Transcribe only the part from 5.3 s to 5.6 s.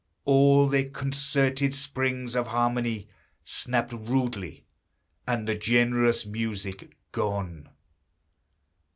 the